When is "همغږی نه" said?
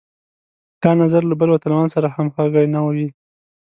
2.15-2.79